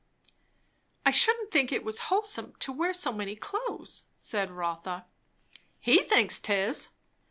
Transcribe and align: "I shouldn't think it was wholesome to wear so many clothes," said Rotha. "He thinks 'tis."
"I 1.05 1.11
shouldn't 1.11 1.51
think 1.51 1.71
it 1.71 1.83
was 1.83 1.99
wholesome 2.09 2.55
to 2.57 2.71
wear 2.71 2.91
so 2.91 3.13
many 3.13 3.35
clothes," 3.35 4.05
said 4.17 4.49
Rotha. 4.49 5.05
"He 5.79 5.99
thinks 6.01 6.39
'tis." 6.39 6.89